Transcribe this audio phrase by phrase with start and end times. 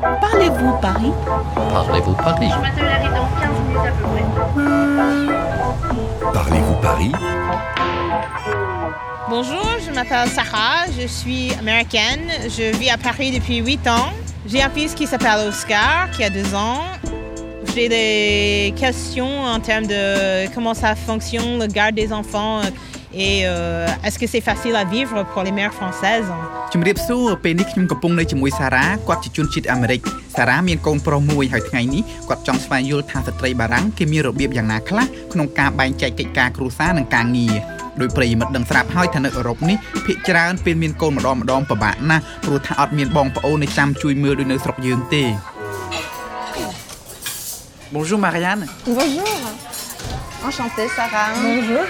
[0.00, 1.12] Parlez-vous Paris?
[1.54, 2.48] Parlez-vous Paris?
[2.48, 4.04] Mademoiselle arrive dans 15 minutes à peu
[6.20, 6.32] près.
[6.32, 7.12] Parlez-vous Paris?
[9.28, 14.12] Bonjour, je m'appelle Sarah, je suis américaine, je vis à Paris depuis 8 ans.
[14.46, 16.82] J'ai un fils qui s'appelle Oscar, qui a 2 ans.
[17.74, 22.60] J'ai des questions en termes de comment ça fonctionne, le garde des enfants,
[23.16, 26.30] et euh, est-ce que c'est facile à vivre pour les mères françaises
[26.72, 30.00] ជំរាបសួរពេលនេះខ្ញុំកំពុងនៅជាមួយសារ៉ាគាត់ជាជនជាតិអាមេរិក
[30.36, 37.54] សារ៉ាមានកូនប្រុសមួយហើយថ្ងៃនេះគាត់ចង់ស្វែងយល់ថាស្ត្រីបារាំងគេមានរបៀបយ៉ាងណាខ្លះក្នុងការបែងចែកកិច្ចការគ្រួសារនិងការងារ
[38.00, 45.24] ដោយប្រិយមិត្តដឹងស្រាប់ហើយថានៅអឺរ៉ុបនេះភាគច្រើនពេលមានកូនម្ដងម្ដងពិបាកណាស់ព្រោះថាអត់មានបងប្អូននៅចាំជួយមើលដូចនៅស្រុកយើងទេ
[47.94, 48.64] Bonjour Marianne
[48.98, 49.34] Bonjour.
[50.46, 51.28] Enchantée, Sarah.
[51.42, 51.86] Bonjour.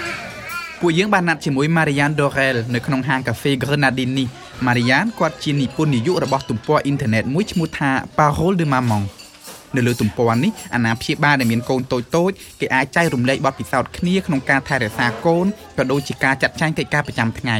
[0.81, 4.27] ពួកយើងបានណាត់ជាមួយ Marianne Dorel នៅក្នុងហាងកាហ្វេ Grenadine នេះ
[4.67, 9.03] Marianne គាត់ជានិពន្ធនាយករបស់ទំព័រអ៊ីនធឺណិតមួយឈ្មោះថា Parole de Maman
[9.75, 15.45] នៅលើទំព័រនេះអាណាព្យាបាលដែលមានកូនតូចតូចៗគេអាចចែករំលែកបទពិសោធន៍គ្នាក្នុងការថែរក្សាកូន
[15.77, 17.59] ក៏ដូចជាការចាត់ចែងកិច្ចការប្រចាំថ្ងៃ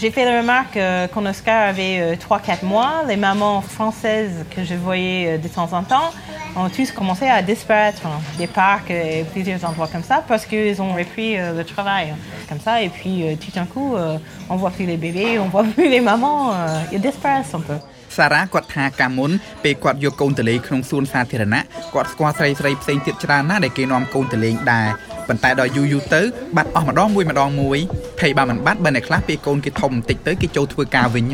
[0.00, 4.74] J'ai fait la remarque euh, quand Oscar avait 3-4 mois, les mamans françaises que je
[4.74, 6.08] voyais euh, de temps en temps
[6.54, 10.82] ont tous commencé à disparaître hein, des parcs et plusieurs endroits comme ça parce qu'ils
[10.82, 12.18] ont repris euh, le travail hein,
[12.49, 12.73] comme ça.
[12.85, 14.17] Et puis euh, tout d'un coup, euh,
[14.49, 17.79] on voit plus les bébés, on voit plus les mamans, euh, ils disparaissent un peu.
[18.17, 19.31] សារ៉ាគាត់ថាកាលមុន
[19.63, 21.61] ពេលគាត់យកកូនទៅលេងក្នុងសួនសាធារណៈ
[21.93, 24.87] គាត់ស្គាល់ស្រីស្រីផ្សេងទៀតច្រើនណាស់ដែលគេនាំកូនទៅលេងដែរ
[25.27, 26.21] ប៉ុន្តែដល់យូរយូរទៅ
[26.55, 27.79] បាត់អស់ម្ដងមួយម្ដងមួយ
[28.19, 31.25] ភ័យបើមិនបាត់បើអ្នកខ្លះពេលកូនគេធំបន្តិចទៅគេចូលធ្វើការវិញ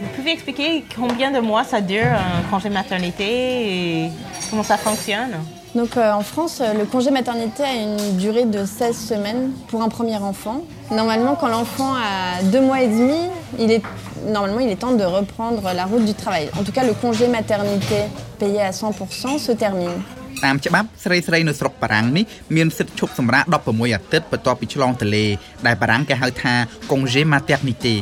[0.00, 3.30] Vous pouvez expliquer combien de mois ça dure un congé maternité
[3.74, 4.10] et
[4.48, 5.34] comment ça fonctionne
[5.78, 9.82] Donc euh, en France, euh, le congé maternité a une durée de 16 semaines pour
[9.82, 10.62] un premier enfant.
[10.90, 13.82] Normalement, quand l'enfant a deux mois et demi, il est,
[14.26, 16.48] normalement, il est temps de reprendre la route du travail.
[16.58, 18.04] En tout cas, le congé maternité
[18.38, 19.98] payé à 100% se termine.
[20.44, 22.24] តាមច្បាប់ស្រីស្រីនៅស្រុកបារាំងនេះ
[22.56, 25.26] មានសិទ្ធិឈប់សម្រាក16អាទិត្យបន្ទាប់ពីឆ្លងទន្លេ
[25.66, 26.54] ដែលបារាំងគេហៅថា
[26.90, 27.94] congé maternité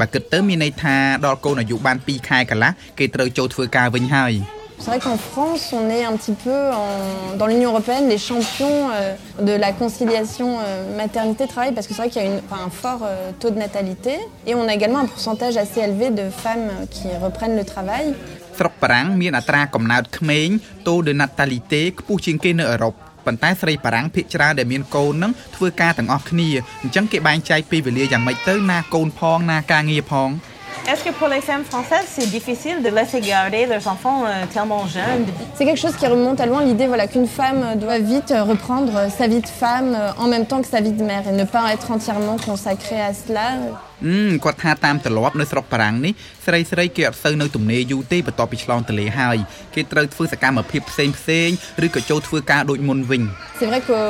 [0.00, 0.96] បើគិតទៅមានន័យថា
[1.26, 4.32] ដល់កូនអាយុបាន2ខែកន្លះគេត្រូវចូលធ្វើការវិញហើយ
[4.85, 8.79] C'est vrai qu'en France, on est un petit peu en- dans l'Union européenne les champions
[8.91, 9.15] euh,
[9.49, 12.69] de la conciliation euh, maternité-travail parce que c'est vrai qu'il y a une- enfin, un
[12.81, 14.13] fort euh, taux de natalité
[14.45, 18.05] et on a également un pourcentage assez élevé de femmes euh, qui reprennent le travail.
[18.59, 20.47] ស្រុកបារាំងមានអត្រាកំណើតក្មេង
[20.87, 22.93] taux de natalité ខ្ពស់ជាងគេនៅអឺរ៉ុប
[23.25, 26.49] ប៉ុន្តែស្រីបារាំងភាគច្រើនដែលមានកូននឹងធ្វើការទាំងអស់គ្នា
[26.83, 30.29] អញ្ចឹងគេបែងចែកពេលវេលាយ៉ាងម៉េចទៅណាកូនផងណាការងារផង
[30.89, 34.85] Est-ce que pour les femmes françaises, c'est difficile de laisser garder leurs enfants euh, tellement
[34.85, 35.25] jeunes?
[35.55, 38.95] C'est quelque chose qui remonte à loin l'idée voilà, qu'une femme doit vite euh, reprendre
[38.95, 41.45] euh, sa vie de femme en même temps que sa vie de mère et ne
[41.45, 43.51] pas être entièrement consacrée à cela.
[44.05, 46.13] អឺគាត់ថាតាមទម្លាប់នៅស្រុកបារាំងនេះ
[46.45, 49.37] ស្រីស្រីគេអត់សូវនៅទំនេរយូរទេបន្ទាប់ពីឆ្លងទន្លេហើយ
[49.75, 51.49] គេត្រូវធ្វើសកម្មភាពផ្សេងផ្សេង
[51.85, 53.23] ឬក៏ចូលធ្វើការដូចមុនវិញ
[53.59, 54.03] C'est vrai qu'au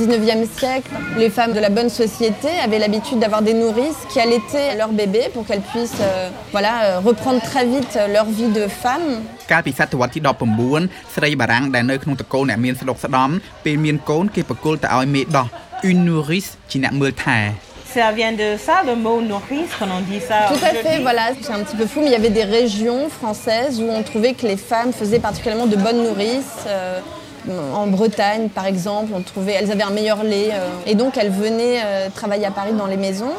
[0.00, 0.90] 19e siècle,
[1.22, 5.26] les femmes de la bonne société avaient l'habitude d'avoir des nourrices qui allaitaient leurs bébés
[5.34, 9.08] pour qu'elles puissent euh, voilà, euh, reprendre très vite euh, leur vie de femme.
[9.52, 10.20] កាលពីសតវត្សទី
[10.66, 13.30] 19ស្រីបារាំងដែលនៅក្នុងតកូលអ្នកមានស្ដុកស្ដំ
[13.64, 15.46] ពេលមានកូនគេប្រគល់ទៅឲ្យមេដោះ
[15.90, 17.38] une nourrice ជាអ្នកមើលថែ
[17.93, 21.03] Ça vient de ça, le mot nourrice, quand on dit ça Tout à fait, aujourd'hui
[21.03, 24.01] voilà, c'est un petit peu fou, mais il y avait des régions françaises où on
[24.01, 26.55] trouvait que les femmes faisaient particulièrement de bonnes nourrices.
[26.67, 26.99] euh,
[27.73, 31.29] en Bretagne, par exemple, on trouvait, elles avaient un meilleur lait, euh, et donc elles
[31.31, 33.33] venaient euh, travailler à Paris dans les maisons.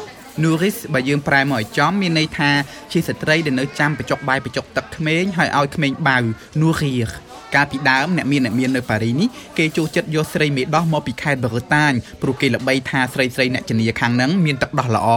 [0.45, 2.49] nourrice បើយើងប្រែមកឲ្យចំមានន័យថា
[2.91, 6.23] ជាស្ត្រីដែលនៅចាំបញ្ចុកបាយបញ្ចុកទឹកក្មេងហើយឲ្យក្មេងបាវ
[6.61, 7.09] nourrir
[7.54, 9.28] កាលពីដើមអ្នកមានអ្នកមាននៅប៉ារីសនេះ
[9.58, 15.10] គេចូលចិត្តយកស្រីមេដោះមកពីខេត្តបឺតាញព្រោះគេល្បីថាស្រីស្រីអ្នកជំនាញខាងហ្នឹងមានទឹកដោះល្អ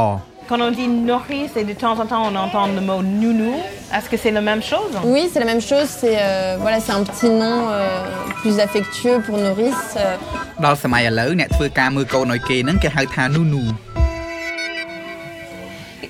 [0.51, 3.53] Quand on dit nourrice et de temps en temps on entend le mot nounou,
[3.95, 6.91] est-ce que c'est la même chose Oui, c'est la même chose, c'est euh, voilà, c'est
[6.99, 7.79] un petit nom euh,
[8.41, 9.85] plus affectueux pour nourrice.
[9.95, 10.17] euh,
[10.65, 13.65] ដល់សម័យឥឡូវអ្នកធ្វើការមើលកូនឲ្យគេហ្នឹងគេហៅថា nounou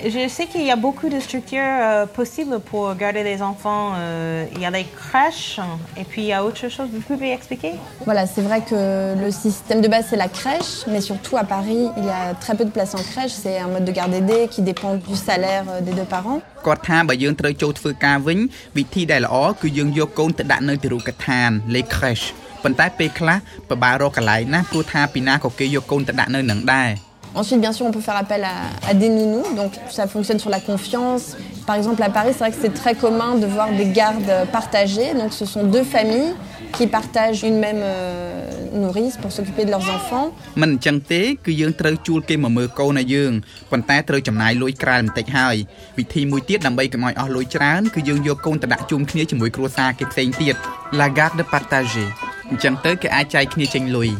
[0.04, 3.92] Je sais qu'il y a beaucoup de structures euh, possibles pour garder les enfants.
[3.96, 5.58] Euh, il y a les crèches
[5.96, 6.88] et puis il y a autre chose.
[6.92, 7.72] Vous pouvez expliquer
[8.04, 11.88] Voilà, c'est vrai que le système de base c'est la crèche, mais surtout à Paris,
[11.96, 13.32] il y a très peu de places en crèche.
[13.32, 16.40] C'est un mode de garde aidé qui dépend du salaire euh, des deux parents.
[16.66, 18.38] គាត់ថាបើយើងត្រូវចូលធ្វើការវិញ
[18.78, 22.24] វិធីដែលល្អគឺយើងយកកូនទៅដាក់នៅទីរូបដ្ឋាន les crèches
[22.62, 23.38] ប៉ុន្តែពេលខ្លះ
[23.68, 26.90] ពិបាករកកន្លែងណាព្រោះថាពីណាក៏គេយកកូនទៅដាក់នៅនឹងដែរ
[27.34, 28.56] Ensuite, bien sûr, on peut faire appel à,
[28.90, 31.36] à des nounous, donc ça fonctionne sur la confiance.
[31.66, 35.12] Par exemple, à Paris, c'est vrai que c'est très commun de voir des gardes partagées.
[35.14, 36.32] Donc, ce sont deux familles
[36.72, 40.26] qui partagent une même euh, nourrice pour s'occuper de leurs enfants.
[40.62, 43.32] មិនអញ្ចឹងទេគឺយើងត្រូវជួលគេមកមើលកូនឲ្យយើង
[43.70, 45.56] ប៉ុន្តែត្រូវចំណាយលុយក្រៅបន្តិចហើយ
[45.98, 50.54] វិធីមួយទៀតដើម្បីកុំឲ្យអស់លុយច្រើនគឺយើងយកកូនទៅដាក់ជុំគ្នាជាមួយគ្រួសារគេផ្សេងទៀត
[51.00, 52.08] La garde partagée
[52.50, 54.10] អញ្ចឹងទៅគេអាចចែកគ្នាចេញលុយ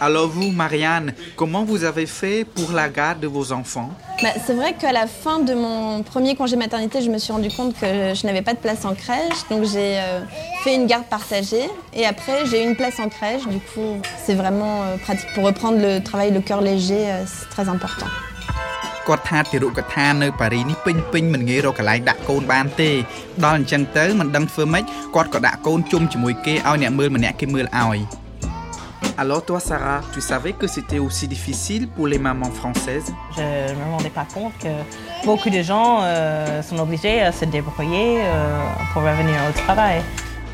[0.00, 3.90] Alors vous Marianne comment vous avez fait pour la garde de vos enfants
[4.22, 7.50] Bah, c'est vrai qu'à la fin de mon premier congé maternité, je me suis rendu
[7.50, 9.40] compte que je n'avais pas de place en crèche.
[9.50, 10.20] Donc j'ai euh,
[10.62, 11.68] fait une garde partagée.
[11.92, 13.46] Et après, j'ai eu une place en crèche.
[13.46, 15.28] Du coup, c'est vraiment euh, pratique.
[15.34, 18.06] Pour reprendre le travail, le cœur léger, euh, c'est très important.
[19.08, 22.90] គាត់ថាទារុកថានៅប៉ារីនេះពេញពេញមិនងាយរកកន្លែងដាក់កូនបានទេ
[23.44, 24.84] ដល់អញ្ចឹងទៅមិនដឹងធ្វើម៉េច
[25.14, 27.98] គាត់ក៏ដាក់កូនជុំជាមួយគេឲ្យអ្នកមើលម្នាក់គេមើលឲ្យ
[29.18, 33.78] Alors toi Sarah, tu savais que c'était aussi difficile pour les mamans françaises Je ne
[33.78, 34.72] me rendais pas compte que
[35.24, 38.32] beaucoup de gens euh, sont obligés à se débrouiller euh,
[38.92, 39.98] pour revenir au travail.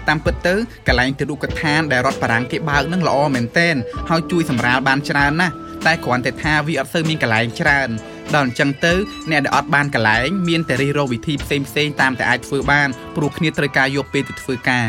[0.09, 0.55] តាមពិតទៅ
[0.89, 3.75] កន្លែងទារុកឋានដែលរដ្ឋបារាំងគេបើកនឹងល្អមែនទែន
[4.11, 5.55] ហើយជួយសម្រាលបានច្រើនណាស់
[5.87, 7.89] តែគ្រាន់តែថាវាអត់សូវមានកន្លែងច្រើន
[8.35, 8.95] ដល់អញ្ចឹងទៅ
[9.31, 14.87] អ្នកដែលអត់បានកន្លែងមានតែរិះរកវិធីផ្សេងផ្សេងៗតាមតែអាចធ្វើបានព្រោះគ្នាត្រូវការយកពេលទៅធ្វើការ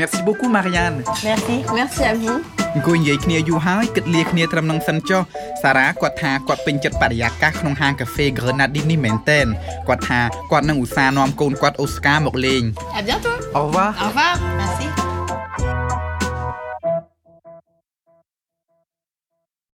[0.00, 1.54] Merci beaucoup Marianne Merci.
[1.78, 2.55] Merci à vous.
[2.77, 5.21] អង្គុយនិយាយគ្នាយូរហើយគិតលាគ្នាត្រឹមនឹងសិនចុះ
[5.61, 9.47] សារ៉ាគាត់ថាគាត់ពេញចិត្តបរិយាកាសក្នុងហាងកាហ្វេ Grenadine នេះមែនទែន
[9.87, 10.19] គាត់ថា
[10.51, 12.63] គាត់នឹងឧស្សាហ៍នាំកូនគាត់អូស្ការមកលេង
[12.97, 13.37] À bientôt.
[13.57, 14.33] Au revoir Au revoir.
[14.59, 15.16] Merci.